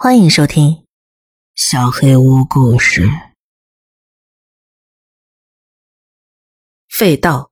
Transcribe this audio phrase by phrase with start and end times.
[0.00, 0.70] 欢迎收听
[1.56, 3.08] 《小黑屋故事》。
[6.88, 7.50] 废道。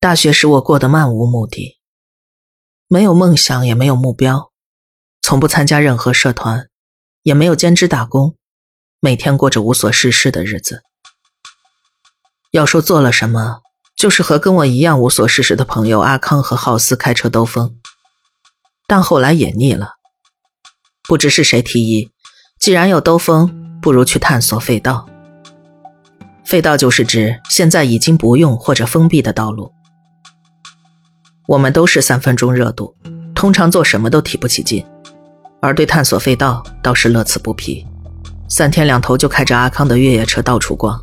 [0.00, 1.78] 大学使我过得漫无目的，
[2.88, 4.50] 没有梦想，也没有目标，
[5.22, 6.68] 从不参加任何社团，
[7.22, 8.36] 也没有兼职打工，
[8.98, 10.82] 每天过着无所事事的日子。
[12.50, 13.62] 要说做了什么，
[13.94, 17.75] 就是和跟我一样无所事事的朋友阿康和浩斯开车兜风。
[18.86, 19.94] 但后来也腻了，
[21.08, 22.12] 不知是谁提议，
[22.60, 25.08] 既然要兜风，不如去探索废道。
[26.44, 29.72] 废道就是指现在已经不用或者封闭的道路。
[31.48, 32.94] 我们都是三分钟热度，
[33.34, 34.84] 通常做什么都提不起劲，
[35.60, 37.84] 而对探索废道倒是乐此不疲，
[38.48, 41.00] 三天两头就开着阿康的越野车到处逛。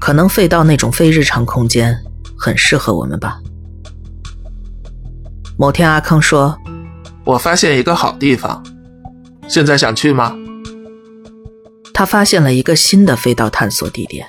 [0.00, 1.96] 可能废道那种非日常空间
[2.38, 3.40] 很适合我们吧。
[5.58, 6.58] 某天，阿康说
[7.24, 8.62] ：“我发现一个好地方，
[9.48, 10.36] 现在想去吗？”
[11.94, 14.26] 他发现了一个新的飞道探索地点。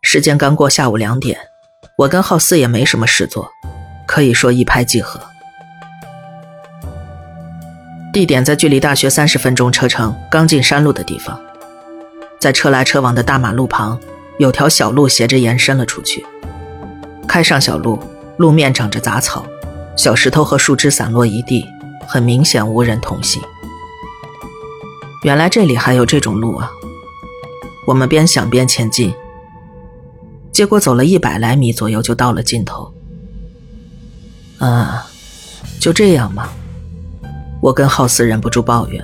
[0.00, 1.36] 时间刚过下午两点。
[1.98, 3.50] 我跟浩斯也没什么事做，
[4.06, 5.20] 可以说一拍即合。
[8.12, 11.40] 地点在距离大学三十分钟车程、刚进山路的地方，
[12.40, 13.98] 在车来车往的大马路旁，
[14.38, 16.24] 有条小路斜着延伸了出去。
[17.26, 17.98] 开上小路，
[18.36, 19.44] 路面长着杂草，
[19.96, 21.64] 小石头和树枝散落一地，
[22.06, 23.42] 很明显无人同行。
[25.22, 26.70] 原来这里还有这种路啊！
[27.86, 29.14] 我们边想边前进。
[30.52, 32.92] 结果走了一百来米左右，就到了尽头。
[34.58, 35.06] 啊，
[35.80, 36.48] 就这样吗？
[37.60, 39.02] 我跟浩斯忍不住抱怨，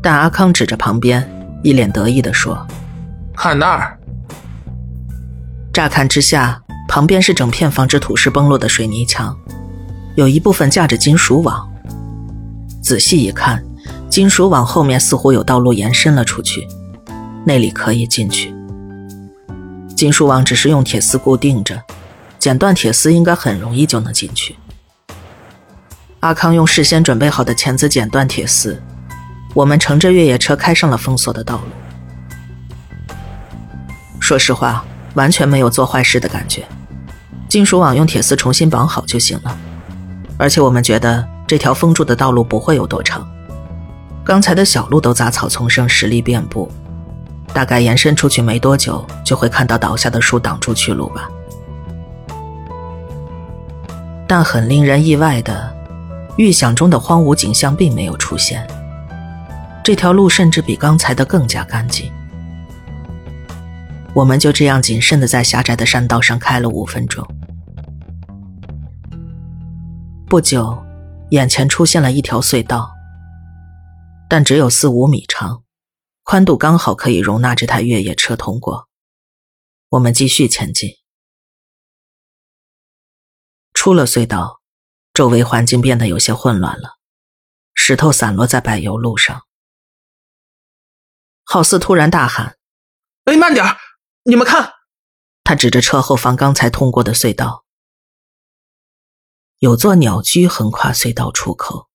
[0.00, 1.28] 但阿康指着旁边，
[1.64, 2.66] 一脸得意地说
[3.34, 3.98] ：“看那儿。”
[5.74, 9.36] 乍看之下，旁边是整片防止土石崩落的水泥墙，
[10.16, 11.68] 有一部分架着金属网。
[12.82, 13.62] 仔细一看，
[14.08, 16.66] 金属网后面似乎有道路延伸了出去，
[17.44, 18.52] 那里可以进去。
[19.94, 21.82] 金属网只是用铁丝固定着，
[22.38, 24.56] 剪断铁丝应该很容易就能进去。
[26.20, 28.82] 阿康用事先准备好的钳子剪断铁丝，
[29.54, 31.62] 我们乘着越野车开上了封锁的道路。
[34.18, 34.84] 说实话，
[35.14, 36.64] 完全没有做坏事的感觉。
[37.48, 39.58] 金属网用铁丝重新绑好就行了，
[40.40, 43.28] 而且我们觉得这条封住的道路不会有多长。
[44.24, 46.66] 刚才的小路都杂草丛生，石砾遍布。
[47.52, 51.28] 大概延伸出去没多久，就会看到倒下的树挡住去路吧。
[54.26, 55.70] 但很令人意外的，
[56.38, 58.66] 预想中的荒芜景象并没有出现。
[59.84, 62.10] 这条路甚至比刚才的更加干净。
[64.14, 67.26] 我们就这样谨慎的在狭窄的山道上开了五分钟。
[70.30, 70.80] 不久，
[71.30, 72.92] 眼前出现了一条隧道，
[74.28, 75.64] 但只有四五米长。
[76.22, 78.88] 宽度刚好可以容纳这台越野车通过。
[79.88, 80.90] 我们继续前进。
[83.74, 84.60] 出了隧道，
[85.12, 86.98] 周围环境变得有些混乱了，
[87.74, 89.42] 石头散落在柏油路上。
[91.42, 92.56] 浩斯突然大喊
[93.26, 93.66] ：“哎，慢点
[94.22, 94.74] 你们看！”
[95.42, 97.64] 他指着车后方刚才通过的隧道，
[99.60, 101.88] 有座鸟居横跨隧道出口。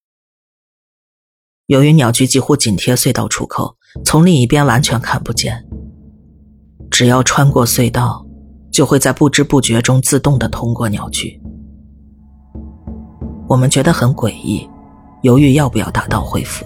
[1.65, 3.75] 由于鸟居几乎紧贴隧道出口。
[4.03, 5.65] 从另一边完全看不见。
[6.91, 8.23] 只要穿过隧道，
[8.69, 11.41] 就会在不知不觉中自动的通过鸟居。
[13.47, 14.69] 我们觉得很诡异，
[15.23, 16.65] 犹豫要不要打道回府，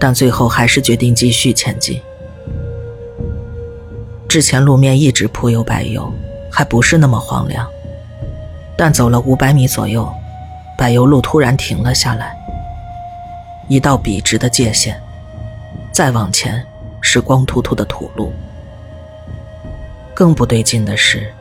[0.00, 2.00] 但最后还是决定继续前进。
[4.26, 6.10] 之前路面一直铺有柏油，
[6.50, 7.68] 还不是那么荒凉，
[8.76, 10.06] 但走了五百米左右，
[10.76, 12.36] 柏油路突然停了下来，
[13.68, 15.00] 一道笔直的界限。
[15.92, 16.62] 再往前
[17.00, 18.30] 是光秃秃的土路。
[20.14, 21.32] 更不对劲的是，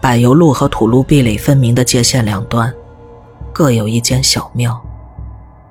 [0.00, 2.74] 柏油路和土路壁垒分明的界限两端，
[3.52, 4.80] 各有一间小庙，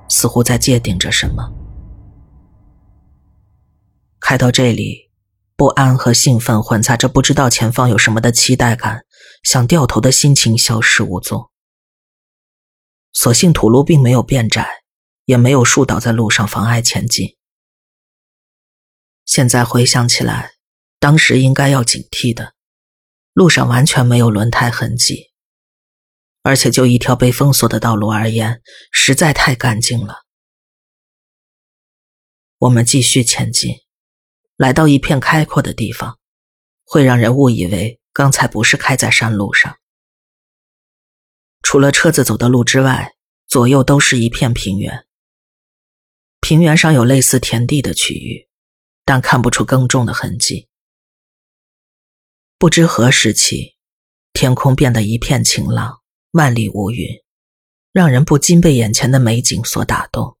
[0.08, 1.52] 似乎在界定着什么。
[4.20, 5.10] 开到这里，
[5.56, 9.02] 不安和兴奋混杂着不知道前方有什么的期待感，
[9.42, 11.50] 想掉头的心情消失无踪。
[13.12, 14.82] 所幸土路并没有变窄，
[15.24, 17.36] 也没有树倒在路上妨碍前进。
[19.24, 20.54] 现在回想起来，
[20.98, 22.54] 当时应该要警惕的。
[23.32, 25.30] 路上完全没有轮胎痕迹，
[26.42, 28.60] 而且就一条被封锁的道路而言，
[28.90, 30.24] 实在太干净了。
[32.58, 33.76] 我们继续前进，
[34.56, 36.18] 来到一片开阔的地方，
[36.84, 39.78] 会让人误以为刚才不是开在山路上。
[41.62, 43.14] 除了车子走的路之外，
[43.46, 45.06] 左右都是一片平原。
[46.40, 48.48] 平原上有类似田地的区域，
[49.04, 50.68] 但看不出耕种的痕迹。
[52.58, 53.76] 不知何时起，
[54.32, 56.00] 天空变得一片晴朗，
[56.32, 57.08] 万里无云，
[57.92, 60.36] 让人不禁被眼前的美景所打动。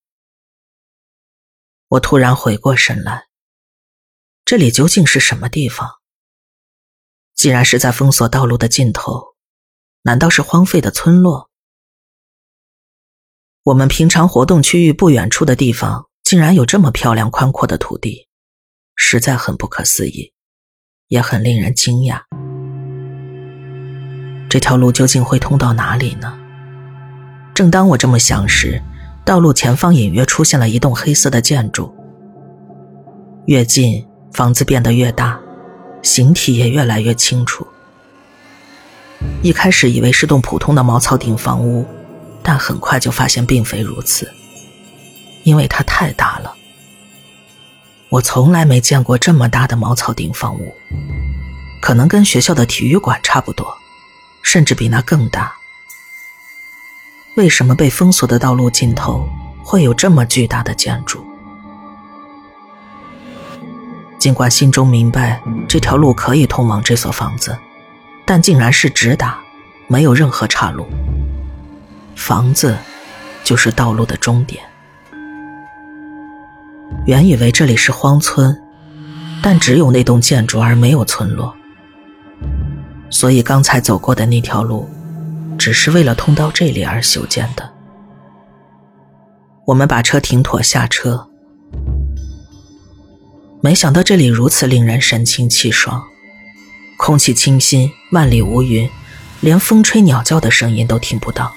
[1.88, 3.28] 我突然回过神来，
[4.44, 5.99] 这里究竟是什么地方？
[7.40, 9.28] 既然是在封锁道路的尽头，
[10.02, 11.48] 难道是荒废的村落？
[13.62, 18.28] 我们平常活动区域不远处的地方，竟然有这么漂亮宽阔的土地，
[18.94, 20.34] 实在很不可思议，
[21.08, 22.20] 也很令人惊讶。
[24.50, 26.38] 这条路究竟会通到哪里呢？
[27.54, 28.82] 正当我这么想时，
[29.24, 31.90] 道路前方隐约出现了一栋黑色的建筑，
[33.46, 35.40] 越近，房子变得越大，
[36.02, 37.66] 形体也越来越清楚。
[39.42, 41.86] 一开始以为是栋普通的茅草顶房屋，
[42.42, 44.30] 但很快就发现并非如此，
[45.44, 46.54] 因为它太大了。
[48.08, 50.74] 我从来没见过这么大的茅草顶房屋，
[51.80, 53.76] 可能跟学校的体育馆差不多，
[54.42, 55.54] 甚至比那更大。
[57.36, 59.28] 为什么被封锁的道路尽头
[59.62, 61.24] 会有这么巨大的建筑？
[64.20, 67.58] 尽管心中明白这条路可以通往这所房子，
[68.26, 69.40] 但竟然是直达，
[69.88, 70.86] 没有任何岔路。
[72.14, 72.76] 房子
[73.42, 74.62] 就是道路的终点。
[77.06, 78.54] 原以为这里是荒村，
[79.42, 81.54] 但只有那栋建筑而没有村落，
[83.08, 84.88] 所以刚才走过的那条路。
[85.58, 87.70] 只是为了通到这里而修建的。
[89.66, 91.28] 我们把车停妥下车，
[93.62, 96.08] 没想到这里如此令人神清气爽，
[96.96, 98.88] 空气清新，万里无云，
[99.40, 101.54] 连风吹鸟叫的声音都听不到。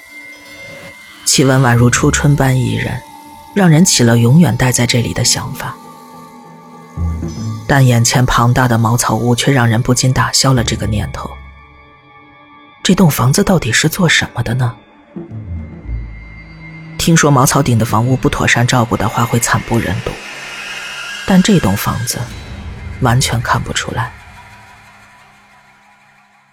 [1.23, 3.01] 气温宛如初春般宜人，
[3.55, 5.73] 让人起了永远待在这里的想法。
[7.65, 11.31] 但眼前庞大的茅草屋却让人不禁打消了这个念头。
[12.83, 14.75] 这栋房子到底是做什么的呢？
[16.97, 20.11] 听说茅草顶的房屋不妥善照顾的话会惨不忍睹，
[21.27, 22.19] 但这栋房子
[23.01, 24.13] 完全看不出来。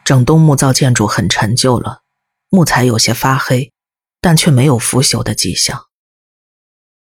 [0.05, 2.03] 整栋木造建筑很陈旧了，
[2.49, 3.73] 木材有些发黑，
[4.21, 5.87] 但却没有腐朽的迹象。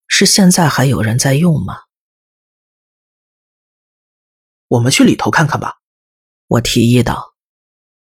[0.08, 1.80] 是现在还有人在用吗？
[4.68, 5.76] 我们去里头看看吧，
[6.46, 7.34] 我提议道。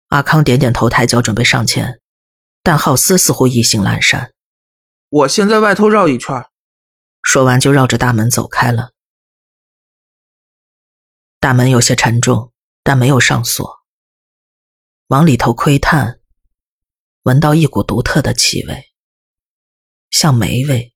[0.10, 2.00] 阿康点点头，抬脚准备上前，
[2.64, 4.34] 但浩斯似乎意兴阑珊。
[5.10, 6.46] 我先在外头绕一圈。
[7.24, 8.92] 说完，就绕着大门走开了。
[11.48, 12.52] 大门有些沉重，
[12.84, 13.86] 但没有上锁。
[15.06, 16.20] 往里头窥探，
[17.22, 18.94] 闻到一股独特的气味，
[20.10, 20.94] 像霉味，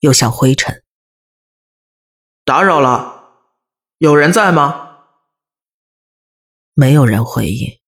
[0.00, 0.84] 又像灰尘。
[2.44, 3.46] 打扰了，
[3.96, 5.06] 有人在吗？
[6.74, 7.80] 没有人回应。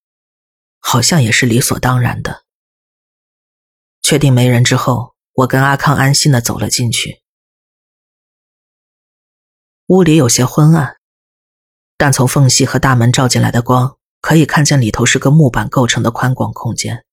[0.79, 2.47] 好像也是理所当然的。
[4.01, 7.23] 确定没人之后，我跟阿康安心的走了进去。
[9.89, 10.96] 屋里有些昏暗，
[11.97, 17.05] 但从缝隙和大门照进来的光，可以看见里头是个木板构成的宽广空间。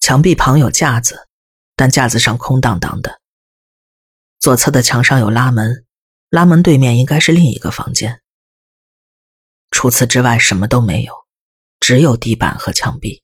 [0.00, 1.28] 墙壁旁有架子，
[1.76, 3.20] 但架子上空荡荡的。
[4.38, 5.84] 左侧的墙上有拉门，
[6.30, 8.22] 拉门对面应该是另一个房间。
[9.70, 11.14] 除此之外，什么都没有。
[11.78, 13.22] 只有地板和墙壁，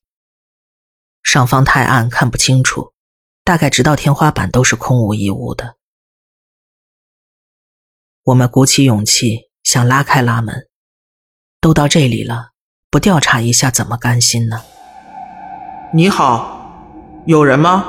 [1.23, 2.95] 上方太暗看不清楚，
[3.45, 5.77] 大概直到天花板都是空无一物的。
[8.23, 9.46] 我们鼓起勇气
[9.77, 10.69] 想拉开拉门，
[11.61, 12.53] 都到这里了，
[12.91, 14.59] 不调查一下怎么甘心呢？
[15.93, 17.85] 你好，有人吗？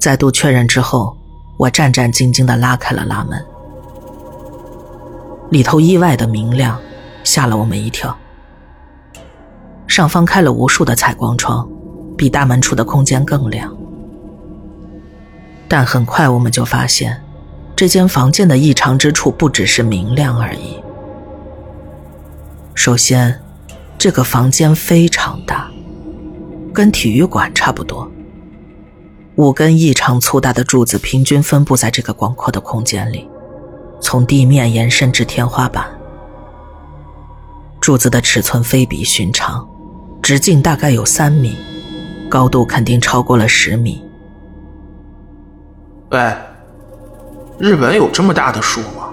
[0.00, 1.16] 再度确认之后，
[1.60, 3.40] 我战战兢兢的拉开了拉门，
[5.48, 6.76] 里头意外的明亮，
[7.22, 8.18] 吓了我们一跳。
[9.86, 11.64] 上方开了无数的采光窗，
[12.16, 13.72] 比大门处的空间更亮。
[15.68, 17.22] 但很快我们就发现，
[17.78, 20.82] 这间房间的异常之处不只是明亮而已。
[22.74, 23.40] 首先，
[23.96, 25.70] 这个房间非常大，
[26.74, 28.10] 跟体育馆差不多。
[29.36, 33.30] 五根异常粗大的柱子平均分布在这个广阔的空间里，
[34.00, 35.86] 从地面延伸至天花板。
[37.80, 39.64] 柱子的尺寸非比寻常。
[40.20, 41.54] 直径大概有三米，
[42.28, 44.04] 高度肯定超过了十米。
[46.10, 46.34] 喂，
[47.58, 49.12] 日本有这么大的树吗？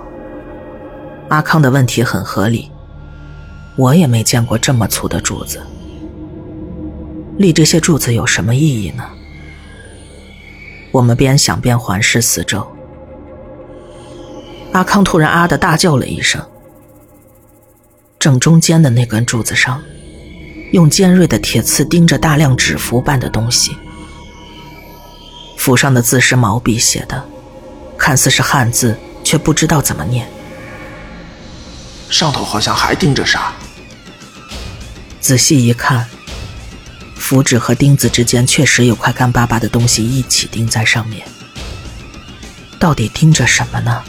[1.30, 2.70] 阿康的问题很合理，
[3.76, 5.60] 我也没见过这么粗的柱子。
[7.38, 9.04] 立这些柱子有什么意义呢？
[10.92, 12.66] 我们边想边环视四周。
[14.74, 16.40] 阿康突然啊的大叫了一声。
[18.20, 19.82] 正中间的那根柱子上，
[20.72, 23.76] 用尖锐的铁刺钉着大量纸符般的东西。
[25.58, 27.26] 符上的字是毛笔写的，
[28.06, 30.30] 看似是汉字，却不知道怎么念。
[32.08, 33.52] 上头好像还钉着啥？
[35.20, 36.08] 仔细一看，
[37.16, 41.28] 符纸和钉子之间确实有块干巴巴的东西一起钉在上面。
[42.80, 44.04] 到底钉着什么呢？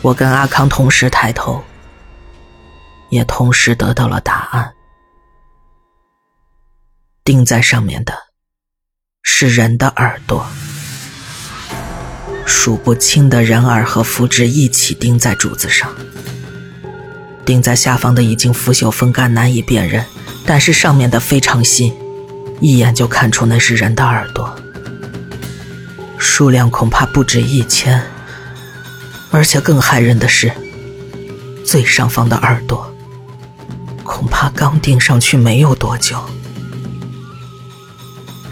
[0.00, 1.60] 我跟阿康同时抬头，
[3.10, 4.72] 也同时得到了答案。
[7.24, 8.14] 钉在上面的
[9.24, 10.46] 是人的耳朵，
[12.46, 15.94] 数不清的人耳和符纸一起钉在柱子上。
[17.44, 20.04] 钉在下方的已经腐朽风干，难以辨认，
[20.46, 21.92] 但是上面的非常新，
[22.60, 24.54] 一眼就看出那是人的耳朵，
[26.16, 28.02] 数量恐怕不止一千。
[29.30, 30.52] 而且更骇人的是，
[31.66, 32.94] 最上方的耳朵，
[34.04, 36.18] 恐怕刚钉上去没有多久。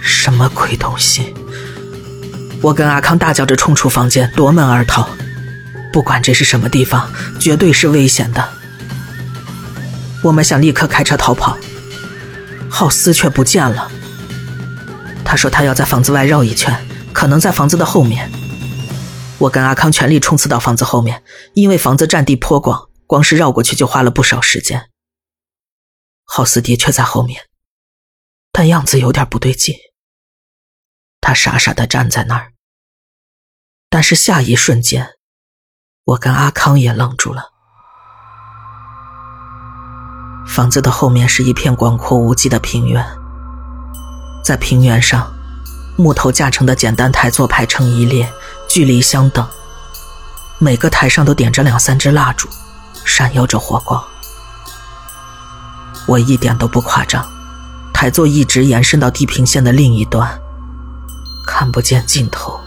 [0.01, 1.33] 什么鬼东西！
[2.63, 5.11] 我跟阿康大叫着冲出房间，夺门而逃。
[5.93, 8.49] 不管这是什么地方，绝对是危险的。
[10.23, 11.59] 我们想立刻开车逃跑，
[12.71, 13.91] 浩斯却不见了。
[15.25, 18.31] 他说他要在房子外绕一圈，可能在房子的后面。
[19.39, 24.89] 我跟阿康全力冲刺到房子后面，因为房子占地颇广，光是绕过去就花了不少时间。
[26.25, 27.43] 浩斯的确在后面，
[28.53, 29.75] 但样子有点不对劲。
[31.21, 32.52] 他傻傻的站在那儿，
[33.93, 35.07] 但是下一瞬间，
[36.05, 37.51] 我跟阿康也愣住了。
[40.47, 43.07] 房子的后面是一片广阔无际的平原，
[44.43, 45.31] 在平原上，
[45.99, 48.33] 木头架成的简单台座排成一列。
[48.67, 49.47] 距离相等，
[50.59, 52.49] 每个台上都点着两三支蜡烛，
[53.05, 54.03] 闪耀着火光。
[56.07, 57.31] 我一点都不夸张，
[57.93, 60.41] 台座一直延伸到地平线的另一端，
[61.47, 62.59] 看不见尽头。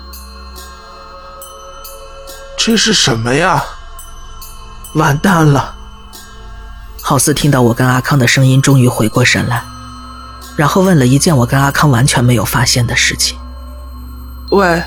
[2.65, 3.63] 这是什么呀？
[4.95, 5.75] 完蛋了！
[6.99, 9.63] 浩斯听到我跟阿康的声音，终于回过神来，
[10.55, 13.37] 然后问了一件我跟阿康完全没有发现的事情
[14.49, 14.81] ：“喂。”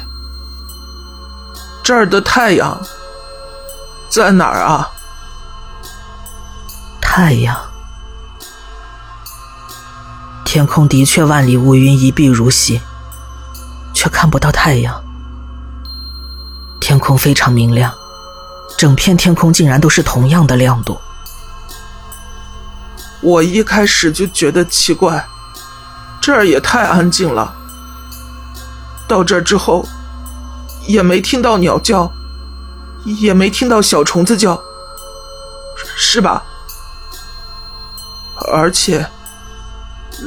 [1.84, 2.76] 这儿的太阳
[4.08, 4.90] 在哪儿啊？
[7.00, 7.56] 太阳，
[10.44, 12.82] 天空的确万里无云，一碧如洗，
[13.94, 15.00] 却看不到太阳。
[16.88, 17.92] 天空非常明亮，
[18.78, 20.98] 整片天空竟然都是同样的亮度。
[23.20, 25.22] 我一开始就觉得奇怪，
[26.18, 27.54] 这儿也太安静了。
[29.06, 29.84] 到这之后。
[30.86, 32.10] 也没听到鸟叫，
[33.04, 34.58] 也没听到小虫子叫，
[35.94, 36.42] 是吧？
[38.50, 39.06] 而且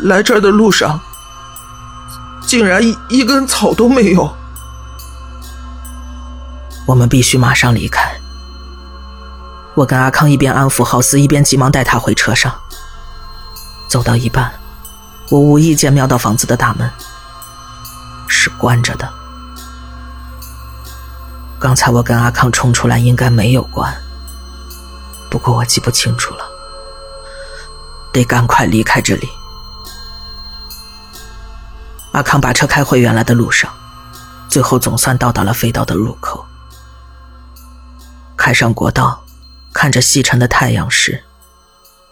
[0.03, 1.00] 来这儿的路上，
[2.46, 4.32] 竟然一一根草都没有。
[6.91, 8.12] 我们必须马上离开。
[9.75, 12.53] 我跟阿康一边安抚浩斯，一边急忙带他回车上。
[13.88, 14.51] 走到一半，
[15.29, 16.91] 我无意间瞄到房子的大门
[18.27, 19.10] 是关着的。
[21.57, 23.95] 刚才我跟阿康冲出来，应该没有关，
[25.29, 26.43] 不过我记不清楚了，
[28.12, 29.29] 得赶快离开这里。
[32.12, 33.71] 阿康把车开回原来的路上，
[34.50, 36.45] 最后总算到达了飞刀的入口。
[38.43, 39.24] 开上国道，
[39.71, 41.24] 看着西沉的太阳时，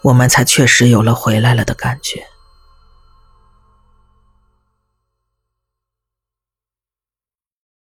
[0.03, 2.27] 我们才确实有了回来了的感觉。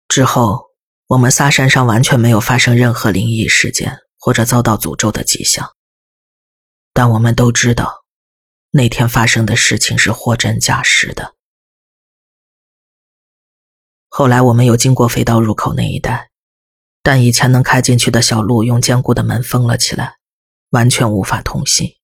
[0.08, 0.74] 之后。
[1.08, 5.76] 我们仨山上完全没有发生任何灵异事件或者遭到诅咒的迹象，
[6.94, 8.04] 但我们都知道，
[8.70, 11.34] 那天发生的事情是货真价实的。
[14.08, 16.30] 后来我们又经过飞道入口那一带，
[17.04, 20.16] 但以前能开进去的小路用坚固的门封了起来，
[20.70, 21.96] 完全无法通行。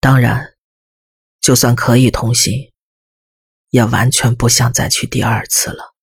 [0.00, 0.54] 当然，
[1.40, 2.72] 就算可以通行，
[3.70, 5.94] 也完全不想再去第二次了。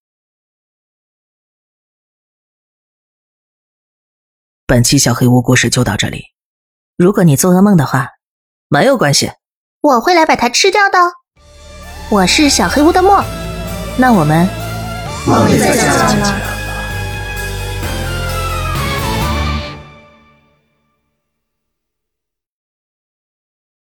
[4.65, 6.23] 本期小黑屋故事就到这里。
[6.95, 8.11] 如果你做噩梦的话，
[8.69, 9.33] 没有关系，
[9.81, 10.97] 我会来把它吃掉的。
[12.09, 13.21] 我是小黑屋的墨，
[13.97, 14.47] 那我们
[15.27, 16.58] 梦里再见了。